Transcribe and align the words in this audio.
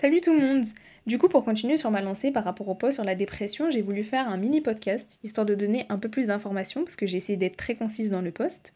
Salut 0.00 0.22
tout 0.22 0.32
le 0.32 0.40
monde 0.40 0.64
Du 1.04 1.18
coup, 1.18 1.28
pour 1.28 1.44
continuer 1.44 1.76
sur 1.76 1.90
ma 1.90 2.00
lancée 2.00 2.30
par 2.30 2.44
rapport 2.44 2.66
au 2.70 2.74
post 2.74 2.94
sur 2.94 3.04
la 3.04 3.14
dépression, 3.14 3.68
j'ai 3.68 3.82
voulu 3.82 4.02
faire 4.02 4.30
un 4.30 4.38
mini 4.38 4.62
podcast, 4.62 5.18
histoire 5.22 5.44
de 5.44 5.54
donner 5.54 5.84
un 5.90 5.98
peu 5.98 6.08
plus 6.08 6.28
d'informations, 6.28 6.84
parce 6.84 6.96
que 6.96 7.06
j'ai 7.06 7.18
essayé 7.18 7.36
d'être 7.36 7.58
très 7.58 7.74
concise 7.74 8.10
dans 8.10 8.22
le 8.22 8.30
post. 8.30 8.72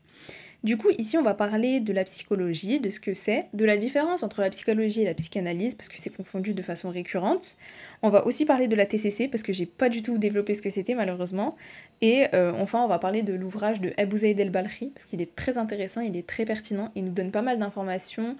Du 0.64 0.76
coup, 0.76 0.88
ici, 0.98 1.16
on 1.16 1.22
va 1.22 1.32
parler 1.32 1.80
de 1.80 1.94
la 1.94 2.04
psychologie, 2.04 2.78
de 2.78 2.90
ce 2.90 3.00
que 3.00 3.14
c'est, 3.14 3.46
de 3.54 3.64
la 3.64 3.78
différence 3.78 4.22
entre 4.22 4.42
la 4.42 4.50
psychologie 4.50 5.00
et 5.00 5.04
la 5.06 5.14
psychanalyse, 5.14 5.74
parce 5.74 5.88
que 5.88 5.96
c'est 5.98 6.08
confondu 6.08 6.52
de 6.52 6.62
façon 6.62 6.90
récurrente. 6.90 7.56
On 8.02 8.10
va 8.10 8.26
aussi 8.26 8.44
parler 8.44 8.68
de 8.68 8.76
la 8.76 8.84
TCC, 8.84 9.28
parce 9.28 9.42
que 9.42 9.54
j'ai 9.54 9.66
pas 9.66 9.88
du 9.88 10.02
tout 10.02 10.18
développé 10.18 10.52
ce 10.52 10.60
que 10.60 10.70
c'était, 10.70 10.94
malheureusement. 10.94 11.56
Et 12.02 12.26
euh, 12.34 12.52
enfin, 12.58 12.82
on 12.82 12.88
va 12.88 12.98
parler 12.98 13.22
de 13.22 13.32
l'ouvrage 13.32 13.80
de 13.80 13.94
Abou 13.96 14.18
Zaid 14.18 14.40
El 14.40 14.50
Balkhi, 14.50 14.90
parce 14.94 15.06
qu'il 15.06 15.22
est 15.22 15.34
très 15.34 15.56
intéressant, 15.56 16.02
il 16.02 16.18
est 16.18 16.26
très 16.26 16.44
pertinent, 16.44 16.92
il 16.94 17.04
nous 17.04 17.12
donne 17.12 17.30
pas 17.30 17.42
mal 17.42 17.58
d'informations 17.58 18.36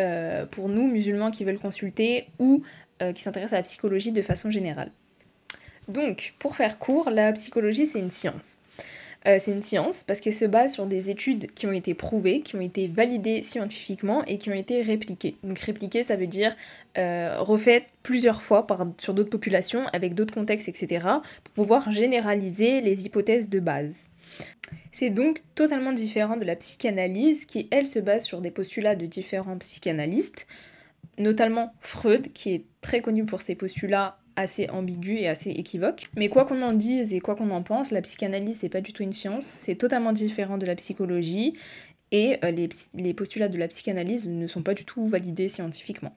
euh, 0.00 0.46
pour 0.46 0.68
nous, 0.68 0.86
musulmans 0.86 1.30
qui 1.30 1.44
veulent 1.44 1.58
consulter 1.58 2.28
ou 2.38 2.62
euh, 3.02 3.12
qui 3.12 3.22
s'intéressent 3.22 3.54
à 3.54 3.56
la 3.56 3.62
psychologie 3.62 4.12
de 4.12 4.22
façon 4.22 4.50
générale. 4.50 4.92
Donc, 5.88 6.34
pour 6.38 6.56
faire 6.56 6.78
court, 6.78 7.10
la 7.10 7.32
psychologie, 7.32 7.86
c'est 7.86 7.98
une 7.98 8.10
science. 8.10 8.57
Euh, 9.26 9.38
c'est 9.40 9.50
une 9.50 9.62
science 9.62 10.04
parce 10.04 10.20
qu'elle 10.20 10.34
se 10.34 10.44
base 10.44 10.72
sur 10.72 10.86
des 10.86 11.10
études 11.10 11.50
qui 11.52 11.66
ont 11.66 11.72
été 11.72 11.94
prouvées, 11.94 12.40
qui 12.40 12.54
ont 12.54 12.60
été 12.60 12.86
validées 12.86 13.42
scientifiquement 13.42 14.24
et 14.24 14.38
qui 14.38 14.48
ont 14.50 14.54
été 14.54 14.80
répliquées. 14.80 15.36
Donc 15.42 15.58
répliquées, 15.58 16.04
ça 16.04 16.14
veut 16.14 16.28
dire 16.28 16.54
euh, 16.96 17.36
refaites 17.40 17.86
plusieurs 18.02 18.42
fois 18.42 18.66
sur 18.98 19.14
d'autres 19.14 19.30
populations, 19.30 19.86
avec 19.92 20.14
d'autres 20.14 20.34
contextes, 20.34 20.68
etc., 20.68 21.06
pour 21.44 21.54
pouvoir 21.54 21.90
généraliser 21.92 22.80
les 22.80 23.06
hypothèses 23.06 23.48
de 23.48 23.60
base. 23.60 24.08
C'est 24.92 25.10
donc 25.10 25.42
totalement 25.54 25.92
différent 25.92 26.36
de 26.36 26.44
la 26.44 26.56
psychanalyse 26.56 27.44
qui, 27.44 27.68
elle, 27.70 27.86
se 27.86 27.98
base 27.98 28.24
sur 28.24 28.40
des 28.40 28.50
postulats 28.50 28.96
de 28.96 29.06
différents 29.06 29.58
psychanalystes, 29.58 30.46
notamment 31.18 31.72
Freud, 31.80 32.32
qui 32.32 32.54
est 32.54 32.64
très 32.80 33.00
connu 33.00 33.24
pour 33.24 33.40
ses 33.40 33.54
postulats 33.54 34.18
assez 34.38 34.70
ambigu 34.70 35.18
et 35.18 35.28
assez 35.28 35.50
équivoque. 35.50 36.04
Mais 36.16 36.28
quoi 36.28 36.44
qu'on 36.44 36.62
en 36.62 36.72
dise 36.72 37.12
et 37.12 37.20
quoi 37.20 37.34
qu'on 37.34 37.50
en 37.50 37.62
pense, 37.62 37.90
la 37.90 38.00
psychanalyse 38.00 38.58
c'est 38.60 38.68
pas 38.68 38.80
du 38.80 38.92
tout 38.92 39.02
une 39.02 39.12
science, 39.12 39.44
c'est 39.44 39.74
totalement 39.74 40.12
différent 40.12 40.58
de 40.58 40.66
la 40.66 40.76
psychologie 40.76 41.54
et 42.12 42.38
euh, 42.44 42.50
les, 42.50 42.68
les 42.94 43.14
postulats 43.14 43.48
de 43.48 43.58
la 43.58 43.68
psychanalyse 43.68 44.26
ne 44.28 44.46
sont 44.46 44.62
pas 44.62 44.74
du 44.74 44.84
tout 44.84 45.04
validés 45.04 45.48
scientifiquement. 45.48 46.14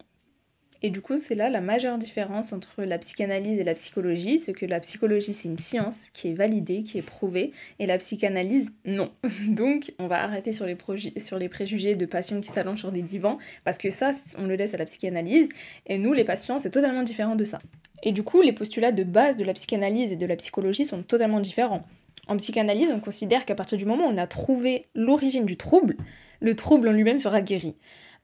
Et 0.83 0.89
du 0.89 1.01
coup, 1.01 1.17
c'est 1.17 1.35
là 1.35 1.49
la 1.49 1.61
majeure 1.61 1.97
différence 1.99 2.53
entre 2.53 2.83
la 2.83 2.97
psychanalyse 2.97 3.59
et 3.59 3.63
la 3.63 3.75
psychologie, 3.75 4.39
c'est 4.39 4.53
que 4.53 4.65
la 4.65 4.79
psychologie, 4.79 5.33
c'est 5.33 5.47
une 5.47 5.59
science 5.59 6.09
qui 6.11 6.29
est 6.29 6.33
validée, 6.33 6.81
qui 6.81 6.97
est 6.97 7.03
prouvée, 7.03 7.51
et 7.77 7.85
la 7.85 7.99
psychanalyse, 7.99 8.73
non. 8.85 9.11
Donc, 9.49 9.93
on 9.99 10.07
va 10.07 10.23
arrêter 10.23 10.53
sur 10.53 10.65
les, 10.65 10.77
sur 11.17 11.37
les 11.37 11.49
préjugés 11.49 11.95
de 11.95 12.05
patients 12.07 12.41
qui 12.41 12.49
s'allongent 12.49 12.79
sur 12.79 12.91
des 12.91 13.03
divans, 13.03 13.37
parce 13.63 13.77
que 13.77 13.91
ça, 13.91 14.11
on 14.39 14.47
le 14.47 14.55
laisse 14.55 14.73
à 14.73 14.77
la 14.77 14.85
psychanalyse, 14.85 15.49
et 15.85 15.99
nous, 15.99 16.13
les 16.13 16.23
patients, 16.23 16.57
c'est 16.57 16.71
totalement 16.71 17.03
différent 17.03 17.35
de 17.35 17.43
ça. 17.43 17.59
Et 18.03 18.11
du 18.11 18.23
coup, 18.23 18.41
les 18.41 18.53
postulats 18.53 18.91
de 18.91 19.03
base 19.03 19.37
de 19.37 19.43
la 19.43 19.53
psychanalyse 19.53 20.11
et 20.11 20.15
de 20.15 20.25
la 20.25 20.35
psychologie 20.35 20.85
sont 20.85 21.03
totalement 21.03 21.39
différents. 21.39 21.83
En 22.27 22.37
psychanalyse, 22.37 22.89
on 22.93 22.99
considère 22.99 23.45
qu'à 23.45 23.55
partir 23.55 23.77
du 23.77 23.85
moment 23.85 24.07
où 24.07 24.11
on 24.11 24.17
a 24.17 24.27
trouvé 24.27 24.87
l'origine 24.95 25.45
du 25.45 25.57
trouble, 25.57 25.97
le 26.39 26.55
trouble 26.55 26.89
en 26.89 26.93
lui-même 26.93 27.19
sera 27.19 27.41
guéri. 27.41 27.75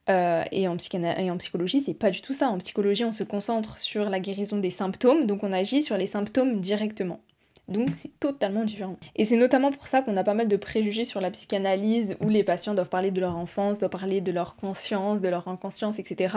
Euh, 0.10 0.44
et, 0.52 0.68
en 0.68 0.78
et 1.18 1.32
en 1.32 1.38
psychologie, 1.38 1.82
c'est 1.86 1.94
pas 1.94 2.10
du 2.10 2.22
tout 2.22 2.34
ça. 2.34 2.50
En 2.50 2.58
psychologie, 2.60 3.04
on 3.04 3.12
se 3.12 3.24
concentre 3.24 3.78
sur 3.78 4.10
la 4.10 4.20
guérison 4.20 4.58
des 4.58 4.70
symptômes, 4.70 5.26
donc 5.26 5.44
on 5.44 5.52
agit 5.52 5.84
sur 5.84 5.98
les 5.98 6.06
symptômes 6.06 6.62
directement. 6.62 7.20
Donc 7.68 7.90
c'est 7.94 8.18
totalement 8.20 8.64
différent. 8.64 8.98
Et 9.16 9.26
c'est 9.26 9.36
notamment 9.36 9.72
pour 9.72 9.88
ça 9.88 10.02
qu'on 10.02 10.16
a 10.16 10.24
pas 10.24 10.34
mal 10.34 10.48
de 10.48 10.56
préjugés 10.56 11.04
sur 11.04 11.20
la 11.20 11.30
psychanalyse 11.32 12.16
où 12.22 12.30
les 12.30 12.44
patients 12.44 12.74
doivent 12.74 12.90
parler 12.90 13.12
de 13.12 13.20
leur 13.20 13.36
enfance, 13.36 13.80
doivent 13.80 13.92
parler 13.92 14.22
de 14.22 14.32
leur 14.32 14.56
conscience, 14.56 15.20
de 15.20 15.28
leur 15.28 15.48
inconscience, 15.48 16.00
etc. 16.00 16.36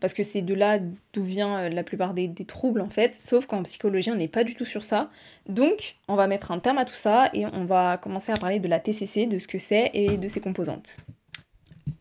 Parce 0.00 0.14
que 0.14 0.22
c'est 0.22 0.40
de 0.40 0.54
là 0.54 0.78
d'où 1.12 1.22
vient 1.22 1.58
euh, 1.58 1.68
la 1.68 1.82
plupart 1.82 2.14
des, 2.14 2.30
troubles 2.46 2.80
en 2.80 2.88
fait. 2.88 3.14
Sauf 3.20 3.46
qu'en 3.46 3.62
psychologie 3.62 4.10
on 4.10 4.16
n'est 4.16 4.28
pas 4.28 4.44
du 4.44 4.54
tout 4.54 4.64
sur 4.64 4.82
ça. 4.82 5.10
Donc 5.48 5.96
on 6.08 6.14
va 6.14 6.26
mettre 6.26 6.50
un 6.50 6.58
terme 6.58 6.78
à 6.78 6.86
tout 6.86 6.94
ça 6.94 7.28
et 7.34 7.44
on 7.44 7.64
va 7.66 7.98
commencer 7.98 8.32
à 8.32 8.36
parler 8.36 8.58
de 8.58 8.68
la 8.68 8.80
TCC, 8.80 9.26
de 9.26 9.38
ce 9.38 9.48
que 9.48 9.58
c'est 9.58 9.90
et 9.92 10.16
de 10.16 10.28
ses 10.28 10.40
composantes. 10.40 10.98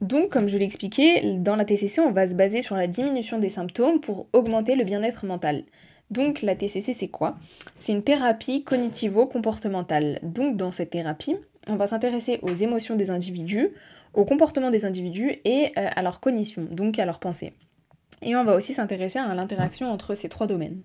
Donc, 0.01 0.29
comme 0.29 0.47
je 0.47 0.57
l'ai 0.57 0.65
expliqué, 0.65 1.21
dans 1.39 1.57
la 1.57 1.65
TCC, 1.65 1.99
on 1.99 2.11
va 2.11 2.25
se 2.25 2.33
baser 2.33 2.61
sur 2.61 2.75
la 2.75 2.87
diminution 2.87 3.37
des 3.37 3.49
symptômes 3.49 3.99
pour 3.99 4.27
augmenter 4.31 4.75
le 4.75 4.85
bien-être 4.85 5.25
mental. 5.25 5.63
Donc, 6.09 6.41
la 6.41 6.55
TCC, 6.55 6.93
c'est 6.93 7.07
quoi? 7.07 7.37
C'est 7.77 7.91
une 7.91 8.03
thérapie 8.03 8.63
cognitivo-comportementale. 8.63 10.19
Donc, 10.23 10.57
dans 10.57 10.71
cette 10.71 10.89
thérapie, 10.89 11.35
on 11.67 11.75
va 11.75 11.87
s'intéresser 11.87 12.39
aux 12.41 12.53
émotions 12.53 12.95
des 12.95 13.09
individus, 13.09 13.69
au 14.13 14.25
comportement 14.25 14.71
des 14.71 14.85
individus 14.85 15.39
et 15.45 15.71
euh, 15.77 15.89
à 15.95 16.01
leur 16.01 16.19
cognition, 16.19 16.65
donc 16.69 16.97
à 16.97 17.05
leur 17.05 17.19
pensée. 17.19 17.53
Et 18.21 18.35
on 18.35 18.43
va 18.43 18.55
aussi 18.55 18.73
s'intéresser 18.73 19.19
à 19.19 19.33
l'interaction 19.33 19.91
entre 19.91 20.15
ces 20.15 20.29
trois 20.29 20.47
domaines. 20.47 20.81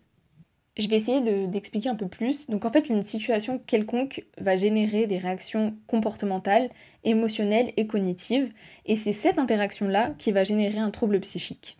Je 0.76 0.88
vais 0.88 0.96
essayer 0.96 1.46
d'expliquer 1.46 1.88
un 1.88 1.94
peu 1.94 2.08
plus. 2.08 2.50
Donc 2.50 2.64
en 2.64 2.70
fait, 2.70 2.90
une 2.90 3.02
situation 3.02 3.60
quelconque 3.64 4.24
va 4.38 4.56
générer 4.56 5.06
des 5.06 5.18
réactions 5.18 5.76
comportementales, 5.86 6.68
émotionnelles 7.04 7.72
et 7.76 7.86
cognitives, 7.86 8.52
et 8.84 8.96
c'est 8.96 9.12
cette 9.12 9.38
interaction-là 9.38 10.14
qui 10.18 10.32
va 10.32 10.42
générer 10.42 10.78
un 10.78 10.90
trouble 10.90 11.20
psychique. 11.20 11.78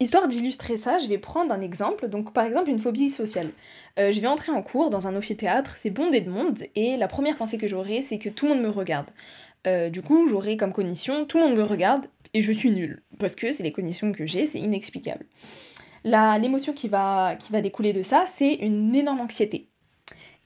Histoire 0.00 0.28
d'illustrer 0.28 0.76
ça, 0.76 0.98
je 0.98 1.06
vais 1.06 1.18
prendre 1.18 1.52
un 1.52 1.60
exemple. 1.60 2.08
Donc 2.08 2.32
par 2.32 2.44
exemple 2.44 2.70
une 2.70 2.78
phobie 2.78 3.10
sociale. 3.10 3.50
Euh, 3.98 4.12
je 4.12 4.20
vais 4.20 4.26
entrer 4.26 4.52
en 4.52 4.62
cours 4.62 4.90
dans 4.90 5.06
un 5.06 5.16
amphithéâtre, 5.16 5.76
c'est 5.80 5.90
bondé 5.90 6.20
de 6.20 6.30
monde, 6.30 6.64
et 6.74 6.96
la 6.96 7.06
première 7.06 7.36
pensée 7.36 7.58
que 7.58 7.68
j'aurai, 7.68 8.02
c'est 8.02 8.18
que 8.18 8.28
tout 8.28 8.46
le 8.46 8.54
monde 8.54 8.62
me 8.62 8.70
regarde. 8.70 9.10
Euh, 9.66 9.88
du 9.88 10.02
coup, 10.02 10.28
j'aurai 10.28 10.56
comme 10.56 10.72
cognition, 10.72 11.24
tout 11.24 11.38
le 11.38 11.44
monde 11.44 11.56
me 11.56 11.62
regarde, 11.62 12.06
et 12.34 12.42
je 12.42 12.52
suis 12.52 12.72
nulle. 12.72 13.02
Parce 13.18 13.36
que 13.36 13.52
c'est 13.52 13.62
les 13.62 13.72
cognitions 13.72 14.10
que 14.12 14.26
j'ai, 14.26 14.46
c'est 14.46 14.58
inexplicable 14.58 15.24
l'émotion 16.04 16.72
qui 16.72 16.88
va, 16.88 17.36
qui 17.36 17.52
va 17.52 17.60
découler 17.60 17.92
de 17.92 18.02
ça, 18.02 18.24
c'est 18.26 18.54
une 18.54 18.94
énorme 18.94 19.20
anxiété. 19.20 19.68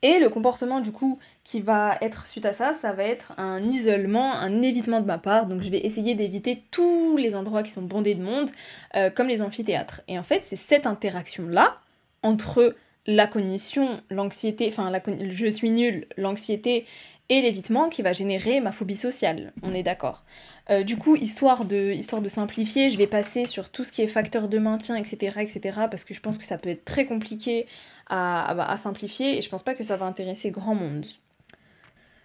Et 0.03 0.19
le 0.19 0.29
comportement 0.29 0.81
du 0.81 0.93
coup 0.93 1.19
qui 1.45 1.61
va 1.61 1.97
être 2.01 2.27
suite 2.27 2.47
à 2.47 2.53
ça, 2.53 2.73
ça 2.73 2.93
va 2.93 3.05
être 3.05 3.33
un 3.39 3.59
isolement, 3.59 4.35
un 4.35 4.63
évitement 4.63 5.01
de 5.01 5.07
ma 5.07 5.19
part. 5.19 5.47
Donc 5.47 5.63
je 5.63 5.71
vais 5.71 5.85
essayer 5.85 6.15
d'éviter 6.15 6.63
tous 6.71 7.17
les 7.17 7.35
endroits 7.35 7.63
qui 7.63 7.71
sont 7.71 7.83
bondés 7.83 8.15
de 8.15 8.23
monde, 8.23 8.51
euh, 8.97 9.11
comme 9.11 9.29
les 9.29 9.43
amphithéâtres. 9.43 10.03
Et 10.07 10.19
en 10.19 10.23
fait, 10.23 10.43
c'est 10.45 10.57
cette 10.57 10.87
interaction-là 10.87 11.79
entre 12.23 12.77
la 13.07 13.27
cognition, 13.27 14.01
l'anxiété, 14.11 14.69
enfin 14.69 14.91
la, 14.91 15.01
je 15.31 15.47
suis 15.47 15.71
nul, 15.71 16.07
l'anxiété 16.17 16.85
et 17.31 17.43
l'évitement 17.43 17.89
qui 17.89 18.03
va 18.03 18.13
générer 18.13 18.61
ma 18.61 18.73
phobie 18.73 18.97
sociale. 18.97 19.53
On 19.63 19.75
est 19.75 19.83
d'accord. 19.83 20.25
Euh, 20.71 20.83
du 20.83 20.97
coup, 20.97 21.17
histoire 21.17 21.65
de, 21.65 21.93
histoire 21.93 22.23
de 22.23 22.29
simplifier, 22.29 22.91
je 22.91 22.99
vais 22.99 23.07
passer 23.07 23.45
sur 23.45 23.71
tout 23.71 23.85
ce 23.85 23.93
qui 23.93 24.03
est 24.03 24.07
facteur 24.07 24.49
de 24.49 24.59
maintien, 24.59 24.97
etc., 24.97 25.39
etc., 25.41 25.61
parce 25.91 26.05
que 26.05 26.15
je 26.15 26.21
pense 26.21 26.39
que 26.39 26.45
ça 26.45 26.59
peut 26.59 26.71
être 26.71 26.85
très 26.85 27.07
compliqué 27.07 27.67
à, 28.09 28.77
simplifier 28.77 29.39
et 29.39 29.43
je 29.43 29.49
pense 29.49 29.63
pas 29.63 29.75
que 29.75 29.85
ça 29.85 29.97
va 29.97 30.07
intéresser 30.07 30.51
grand 30.51 30.75
monde. 30.75 31.07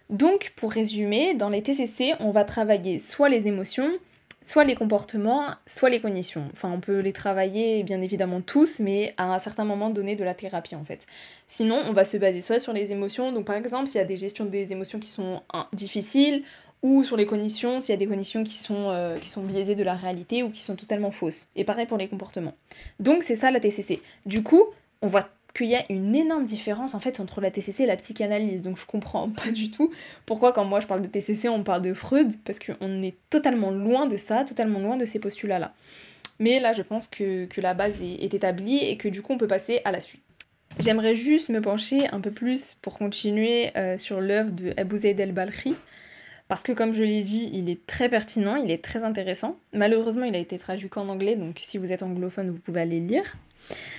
Donc, 0.10 0.54
pour 0.56 0.72
résumer, 0.72 1.34
dans 1.34 1.50
les 1.50 1.64
TCC, 1.64 2.14
on 2.20 2.32
va 2.32 2.44
travailler 2.44 3.00
soit 3.00 3.30
les 3.30 3.48
émotions, 3.48 3.90
soit 4.44 4.64
les 4.64 4.76
comportements, 4.76 5.48
soit 5.66 5.90
les 5.90 6.02
cognitions. 6.02 6.46
Enfin, 6.52 6.70
on 6.72 6.80
peut 6.80 7.00
les 7.00 7.14
travailler 7.14 7.84
bien 7.84 8.02
évidemment 8.02 8.42
tous, 8.42 8.80
mais 8.80 9.14
à 9.18 9.34
un 9.34 9.40
certain 9.40 9.64
moment 9.64 9.90
donné 9.90 10.16
de 10.16 10.24
la 10.24 10.34
thérapie 10.34 10.76
en 10.76 10.84
fait. 10.84 11.08
Sinon, 11.48 11.82
on 11.88 11.94
va 11.94 12.06
se 12.06 12.18
baser 12.18 12.42
soit 12.42 12.60
sur 12.60 12.74
les 12.74 12.92
émotions, 12.92 13.32
donc 13.32 13.46
par 13.46 13.56
exemple, 13.56 13.88
s'il 13.88 14.00
y 14.00 14.04
a 14.04 14.08
des 14.08 14.18
gestions 14.18 14.46
des 14.46 14.72
émotions 14.72 15.00
qui 15.00 15.10
sont 15.10 15.42
difficiles, 15.72 16.44
ou 16.84 17.04
sur 17.06 17.16
les 17.16 17.26
cognitions, 17.26 17.80
s'il 17.80 17.94
y 17.94 17.96
a 17.96 17.98
des 17.98 18.06
cognitions 18.06 18.44
qui 18.44 18.56
sont, 18.56 18.90
euh, 18.90 19.18
qui 19.18 19.30
sont 19.30 19.42
biaisées 19.42 19.76
de 19.76 19.84
la 19.84 19.94
réalité 19.94 20.44
ou 20.44 20.50
qui 20.50 20.62
sont 20.62 20.76
totalement 20.76 21.12
fausses. 21.12 21.48
Et 21.56 21.64
pareil 21.64 21.86
pour 21.86 21.98
les 21.98 22.10
comportements. 22.10 22.54
Donc 23.00 23.24
c'est 23.24 23.38
ça 23.38 23.50
la 23.50 23.62
TCC. 23.62 24.02
Du 24.26 24.44
coup, 24.44 24.66
on 25.02 25.08
voit 25.08 25.30
qu'il 25.54 25.68
y 25.68 25.76
a 25.76 25.84
une 25.90 26.16
énorme 26.16 26.46
différence 26.46 26.96
en 26.96 27.00
fait 27.00 27.20
entre 27.20 27.42
la 27.42 27.52
TCC 27.52 27.84
et 27.84 27.86
la 27.86 27.96
psychanalyse. 27.96 28.62
Donc 28.62 28.78
je 28.78 28.86
comprends 28.86 29.30
pas 29.44 29.52
du 29.52 29.72
tout 29.72 29.92
pourquoi 30.26 30.54
quand 30.54 30.66
moi 30.66 30.80
je 30.80 30.88
parle 30.88 31.02
de 31.02 31.08
TCC 31.08 31.50
on 31.50 31.64
parle 31.64 31.82
de 31.82 31.94
Freud 31.94 32.34
parce 32.46 32.60
qu'on 32.60 33.02
est 33.02 33.16
totalement 33.30 33.72
loin 33.72 34.08
de 34.08 34.18
ça, 34.18 34.44
totalement 34.44 34.80
loin 34.80 34.98
de 34.98 35.06
ces 35.06 35.20
postulats-là. 35.20 35.74
Mais 36.40 36.60
là 36.60 36.74
je 36.74 36.82
pense 36.82 37.08
que, 37.08 37.48
la 37.62 37.74
base 37.74 38.02
est, 38.02 38.34
établie 38.34 38.80
et 38.80 38.98
que 38.98 39.08
du 39.08 39.22
coup 39.22 39.34
on 39.34 39.38
peut 39.38 39.48
passer 39.48 39.82
à 39.86 39.92
la 39.92 40.00
suite. 40.00 40.22
J'aimerais 40.80 41.14
juste 41.14 41.50
me 41.50 41.62
pencher 41.62 42.08
un 42.10 42.20
peu 42.20 42.32
plus 42.32 42.78
pour 42.82 42.98
continuer 42.98 43.70
euh, 43.78 43.96
sur 43.96 44.22
l'œuvre 44.22 44.50
de 44.50 44.74
Abou 44.76 44.98
Zaid 44.98 45.20
el-Balkhi 45.20 45.76
parce 46.48 46.64
que 46.64 46.72
comme 46.72 46.94
je 46.94 47.04
l'ai 47.04 47.24
dit, 47.24 47.50
il 47.54 47.70
est 47.70 47.86
très 47.88 48.10
pertinent, 48.10 48.56
il 48.56 48.70
est 48.70 48.84
très 48.84 49.04
intéressant. 49.04 49.58
Malheureusement, 49.72 50.26
il 50.26 50.36
a 50.36 50.40
été 50.40 50.60
traduit 50.60 50.90
qu'en 50.90 51.08
anglais, 51.10 51.36
donc 51.36 51.58
si 51.60 51.78
vous 51.78 51.92
êtes 51.92 52.04
anglophone, 52.04 52.50
vous 52.50 52.60
pouvez 52.60 52.82
aller 52.82 53.00
le 53.00 53.08
lire. 53.08 53.36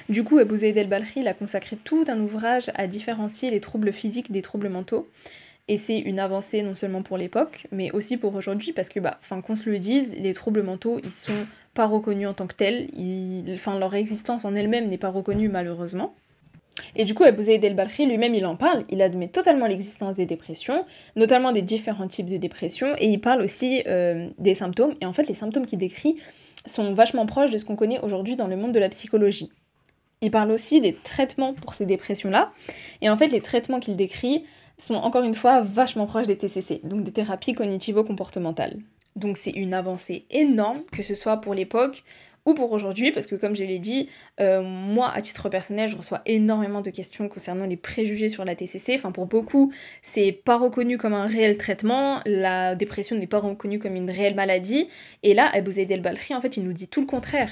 Du 0.09 0.23
coup, 0.25 0.39
Abou 0.39 0.57
Zaid 0.57 0.77
el-Balkhi 0.77 1.27
a 1.27 1.35
consacré 1.35 1.77
tout 1.77 2.05
un 2.09 2.21
ouvrage 2.21 2.71
à 2.75 2.87
différencier 2.87 3.51
les 3.51 3.61
troubles 3.61 3.93
physiques 3.93 4.31
des 4.31 4.43
troubles 4.43 4.69
mentaux. 4.69 5.09
Et 5.67 5.79
c'est 5.79 5.99
une 5.99 6.21
avancée 6.21 6.63
non 6.63 6.75
seulement 6.75 7.03
pour 7.03 7.17
l'époque, 7.17 7.67
mais 7.73 7.91
aussi 7.93 8.19
pour 8.19 8.35
aujourd'hui, 8.35 8.73
parce 8.73 8.91
que, 8.91 9.01
bah, 9.01 9.19
qu'on 9.47 9.57
se 9.57 9.71
le 9.71 9.79
dise, 9.79 10.15
les 10.15 10.35
troubles 10.35 10.63
mentaux, 10.63 11.01
ils 11.03 11.11
sont 11.11 11.33
pas 11.73 11.87
reconnus 11.87 12.29
en 12.29 12.35
tant 12.35 12.47
que 12.47 12.55
tels, 12.55 12.89
enfin, 13.55 13.79
leur 13.79 13.95
existence 13.95 14.45
en 14.45 14.55
elle-même 14.55 14.87
n'est 14.87 14.99
pas 14.99 15.09
reconnue 15.09 15.49
malheureusement. 15.49 16.15
Et 16.97 17.05
du 17.05 17.15
coup, 17.15 17.25
Abou 17.25 17.43
Zaid 17.43 17.65
el-Balkhi 17.65 18.05
lui-même, 18.05 18.35
il 18.35 18.45
en 18.47 18.57
parle, 18.57 18.83
il 18.91 19.01
admet 19.01 19.29
totalement 19.29 19.67
l'existence 19.67 20.17
des 20.17 20.27
dépressions, 20.27 20.85
notamment 21.17 21.53
des 21.53 21.63
différents 21.63 22.09
types 22.09 22.29
de 22.29 22.37
dépressions, 22.37 22.95
et 22.99 23.09
il 23.09 23.21
parle 23.21 23.41
aussi 23.43 23.83
euh, 23.87 24.29
des 24.39 24.55
symptômes. 24.55 24.95
Et 25.01 25.07
en 25.07 25.13
fait, 25.13 25.29
les 25.29 25.35
symptômes 25.35 25.67
qu'il 25.67 25.79
décrit, 25.79 26.17
sont 26.67 26.95
vachement 26.95 27.27
proches 27.27 27.51
de 27.51 27.59
ce 27.59 27.65
qu'on 27.65 27.77
connaît 27.77 28.01
aujourd'hui 28.01 28.37
dans 28.37 28.47
le 28.47 28.57
monde 28.57 28.73
de 28.73 28.81
la 28.81 28.89
psychologie. 28.89 29.51
Il 30.21 30.31
parle 30.31 30.51
aussi 30.51 30.81
des 30.81 30.95
traitements 30.95 31.55
pour 31.55 31.75
ces 31.75 31.87
dépressions-là. 31.87 32.53
Et 33.03 33.11
en 33.11 33.17
fait, 33.17 33.27
les 33.27 33.41
traitements 33.41 33.81
qu'il 33.81 33.97
décrit 33.97 34.45
sont 34.79 34.95
encore 34.95 35.25
une 35.25 35.35
fois 35.35 35.61
vachement 35.61 36.07
proches 36.07 36.27
des 36.27 36.39
TCC, 36.39 36.81
donc 36.85 37.03
des 37.03 37.13
thérapies 37.13 37.55
cognitivo-comportementales. 37.55 38.79
Donc 39.17 39.37
c'est 39.37 39.51
une 39.51 39.75
avancée 39.75 40.27
énorme, 40.31 40.83
que 40.91 41.03
ce 41.03 41.15
soit 41.15 41.37
pour 41.37 41.55
l'époque 41.55 42.05
ou 42.47 42.55
pour 42.55 42.73
aujourd'hui, 42.73 43.11
parce 43.13 43.27
que 43.27 43.35
comme 43.35 43.57
je 43.57 43.65
l'ai 43.65 43.79
dit, 43.79 44.09
euh, 44.41 44.63
moi 44.63 45.11
à 45.15 45.21
titre 45.23 45.49
personnel, 45.49 45.89
je 45.89 45.97
reçois 45.97 46.21
énormément 46.27 46.81
de 46.81 46.91
questions 46.91 47.29
concernant 47.29 47.67
les 47.67 47.77
préjugés 47.77 48.29
sur 48.29 48.45
la 48.45 48.55
TCC. 48.55 48.95
Enfin 48.97 49.13
pour 49.13 49.27
beaucoup, 49.27 49.73
c'est 50.03 50.33
pas 50.33 50.57
reconnu 50.57 50.99
comme 50.99 51.15
un 51.15 51.27
réel 51.27 51.57
traitement, 51.57 52.21
la 52.27 52.75
dépression 52.75 53.17
n'est 53.17 53.27
pas 53.27 53.39
reconnue 53.39 53.79
comme 53.79 53.97
une 53.97 54.11
réelle 54.11 54.35
maladie. 54.35 54.89
Et 55.23 55.35
là, 55.35 55.51
Abou 55.55 55.73
Zaid 55.73 55.91
El 55.91 56.03
Balkhi, 56.03 56.35
en 56.35 56.41
fait, 56.41 56.57
il 56.57 56.65
nous 56.65 56.73
dit 56.73 56.89
tout 56.89 57.01
le 57.01 57.07
contraire. 57.07 57.51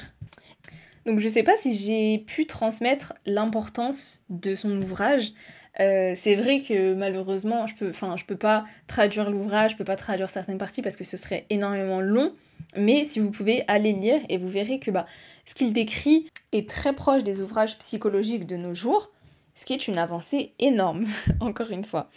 Donc 1.06 1.18
je 1.18 1.28
sais 1.28 1.42
pas 1.42 1.56
si 1.56 1.74
j'ai 1.74 2.18
pu 2.18 2.46
transmettre 2.46 3.14
l'importance 3.26 4.22
de 4.28 4.54
son 4.54 4.80
ouvrage. 4.80 5.32
Euh, 5.80 6.14
c'est 6.20 6.34
vrai 6.34 6.60
que 6.60 6.94
malheureusement, 6.94 7.66
je 7.66 7.74
peux, 7.74 7.92
peux 8.26 8.36
pas 8.36 8.64
traduire 8.86 9.30
l'ouvrage, 9.30 9.72
je 9.72 9.76
peux 9.76 9.84
pas 9.84 9.96
traduire 9.96 10.28
certaines 10.28 10.58
parties 10.58 10.82
parce 10.82 10.96
que 10.96 11.04
ce 11.04 11.16
serait 11.16 11.46
énormément 11.50 12.00
long. 12.00 12.32
Mais 12.76 13.04
si 13.04 13.20
vous 13.20 13.30
pouvez 13.30 13.64
aller 13.68 13.92
lire 13.92 14.20
et 14.28 14.38
vous 14.38 14.48
verrez 14.48 14.78
que 14.78 14.90
bah, 14.90 15.06
ce 15.44 15.54
qu'il 15.54 15.72
décrit 15.72 16.28
est 16.52 16.68
très 16.68 16.92
proche 16.92 17.22
des 17.24 17.40
ouvrages 17.40 17.78
psychologiques 17.78 18.46
de 18.46 18.56
nos 18.56 18.74
jours, 18.74 19.10
ce 19.54 19.66
qui 19.66 19.74
est 19.74 19.88
une 19.88 19.98
avancée 19.98 20.52
énorme, 20.58 21.04
encore 21.40 21.70
une 21.70 21.84
fois. 21.84 22.08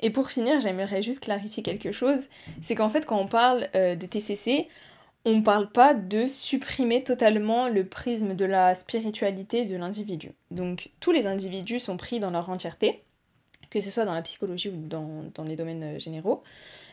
Et 0.00 0.10
pour 0.10 0.30
finir, 0.30 0.60
j'aimerais 0.60 1.02
juste 1.02 1.20
clarifier 1.20 1.62
quelque 1.62 1.92
chose, 1.92 2.28
c'est 2.62 2.74
qu'en 2.74 2.88
fait 2.88 3.06
quand 3.06 3.18
on 3.18 3.26
parle 3.26 3.68
euh, 3.74 3.94
de 3.94 4.06
TCC, 4.06 4.68
on 5.24 5.36
ne 5.36 5.42
parle 5.42 5.70
pas 5.70 5.94
de 5.94 6.26
supprimer 6.26 7.04
totalement 7.04 7.68
le 7.68 7.86
prisme 7.86 8.34
de 8.34 8.44
la 8.44 8.74
spiritualité 8.74 9.64
de 9.64 9.76
l'individu. 9.76 10.32
Donc 10.50 10.90
tous 11.00 11.12
les 11.12 11.26
individus 11.26 11.80
sont 11.80 11.96
pris 11.96 12.20
dans 12.20 12.30
leur 12.30 12.48
entièreté, 12.50 13.02
que 13.70 13.80
ce 13.80 13.90
soit 13.90 14.04
dans 14.04 14.14
la 14.14 14.22
psychologie 14.22 14.70
ou 14.70 14.76
dans, 14.86 15.44
les 15.44 15.56
domaines 15.56 15.96
euh, 15.96 15.98
généraux. 15.98 16.42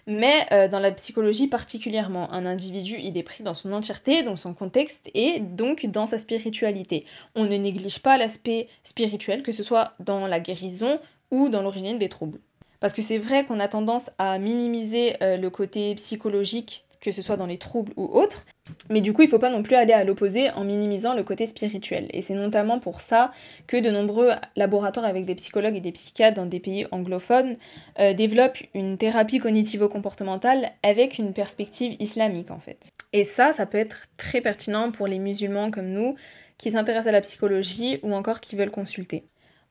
Mais 0.07 0.45
euh, 0.51 0.67
dans 0.67 0.79
la 0.79 0.91
psychologie 0.91 1.47
particulièrement, 1.47 2.31
un 2.31 2.45
individu, 2.45 2.97
il 2.99 3.17
est 3.17 3.23
pris 3.23 3.43
dans 3.43 3.55
son 3.55 3.73
entièreté, 3.73 4.21
dans 4.21 4.35
son 4.35 4.53
contexte 4.53 5.09
et 5.13 5.39
donc 5.39 5.85
dans 5.87 6.05
sa 6.05 6.17
spiritualité. 6.17 7.05
On 7.33 7.45
ne 7.45 7.55
néglige 7.55 7.99
pas 7.99 8.17
l'aspect 8.17 8.67
spirituel, 8.83 9.41
que 9.41 9.51
ce 9.51 9.63
soit 9.63 9.93
dans 9.99 10.27
la 10.27 10.39
guérison 10.39 10.99
ou 11.31 11.49
dans 11.49 11.63
l'origine 11.63 11.97
des 11.97 12.09
troubles. 12.09 12.39
Parce 12.79 12.93
que 12.93 13.01
c'est 13.01 13.17
vrai 13.17 13.45
qu'on 13.45 13.59
a 13.59 13.67
tendance 13.67 14.11
à 14.19 14.37
minimiser 14.37 15.15
euh, 15.23 15.37
le 15.37 15.49
côté 15.49 15.95
psychologique 15.95 16.84
que 17.05 17.11
ce 17.11 17.21
soit 17.21 17.37
dans 17.37 17.45
les 17.45 17.57
troubles 17.57 17.93
ou 17.95 18.05
autres. 18.05 18.45
Mais 18.89 19.01
du 19.01 19.13
coup, 19.13 19.21
il 19.21 19.25
ne 19.25 19.29
faut 19.29 19.39
pas 19.39 19.51
non 19.51 19.61
plus 19.61 19.75
aller 19.75 19.93
à 19.93 20.03
l'opposé 20.03 20.49
en 20.51 20.63
minimisant 20.63 21.13
le 21.13 21.21
côté 21.23 21.45
spirituel. 21.45 22.07
Et 22.11 22.21
c'est 22.23 22.33
notamment 22.33 22.79
pour 22.79 22.99
ça 22.99 23.31
que 23.67 23.77
de 23.77 23.91
nombreux 23.91 24.31
laboratoires 24.55 25.05
avec 25.05 25.25
des 25.25 25.35
psychologues 25.35 25.75
et 25.75 25.81
des 25.81 25.91
psychiatres 25.91 26.35
dans 26.35 26.47
des 26.47 26.59
pays 26.59 26.87
anglophones 26.91 27.57
euh, 27.99 28.13
développent 28.13 28.57
une 28.73 28.97
thérapie 28.97 29.37
cognitivo-comportementale 29.37 30.71
avec 30.81 31.19
une 31.19 31.33
perspective 31.33 31.95
islamique 31.99 32.49
en 32.49 32.59
fait. 32.59 32.91
Et 33.13 33.23
ça, 33.23 33.53
ça 33.53 33.67
peut 33.67 33.77
être 33.77 34.07
très 34.17 34.41
pertinent 34.41 34.91
pour 34.91 35.05
les 35.05 35.19
musulmans 35.19 35.69
comme 35.69 35.89
nous 35.89 36.15
qui 36.57 36.71
s'intéressent 36.71 37.09
à 37.09 37.11
la 37.11 37.21
psychologie 37.21 37.99
ou 38.01 38.15
encore 38.15 38.39
qui 38.39 38.55
veulent 38.55 38.71
consulter. 38.71 39.25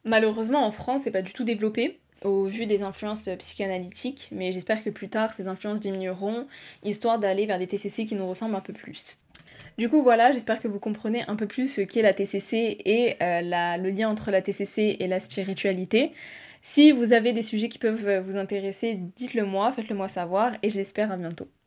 Malheureusement, 0.05 0.65
en 0.65 0.71
France, 0.71 1.03
c'est 1.03 1.11
pas 1.11 1.23
du 1.23 1.33
tout 1.33 1.45
développé 1.45 2.01
au 2.25 2.45
vu 2.45 2.67
des 2.67 2.83
influences 2.83 3.29
psychanalytiques, 3.39 4.29
mais 4.33 4.51
j'espère 4.51 4.83
que 4.83 4.91
plus 4.91 5.09
tard 5.09 5.33
ces 5.33 5.47
influences 5.47 5.81
diminueront, 5.81 6.47
histoire 6.83 7.19
d'aller 7.19 7.47
vers 7.47 7.59
des 7.59 7.67
TCC 7.67 8.07
qui 8.07 8.15
nous 8.15 8.29
ressemblent 8.29 8.57
un 8.57 8.61
peu 8.61 8.73
plus. 8.73 9.19
Du 9.79 9.89
coup 9.89 10.03
voilà, 10.03 10.33
j'espère 10.33 10.61
que 10.61 10.69
vous 10.69 10.79
comprenez 10.79 11.25
un 11.29 11.37
peu 11.37 11.47
plus 11.47 11.69
ce 11.69 11.81
qu'est 11.81 12.03
la 12.03 12.15
TCC 12.15 12.79
et 12.85 13.17
euh, 13.23 13.77
le 13.77 13.91
lien 13.91 14.09
entre 14.09 14.31
la 14.31 14.41
TCC 14.41 14.97
et 15.01 15.09
la 15.09 15.21
spiritualité. 15.21 16.13
Si 16.63 16.93
vous 16.93 17.13
avez 17.13 17.33
des 17.33 17.43
sujets 17.43 17.69
qui 17.69 17.79
peuvent 17.79 18.21
vous 18.21 18.37
intéresser, 18.37 18.99
dites-le 19.17 19.45
moi, 19.45 19.71
faites-le 19.71 19.95
moi 19.95 20.09
savoir 20.09 20.53
et 20.63 20.71
j'espère 20.71 21.13
à 21.13 21.17
bientôt. 21.17 21.49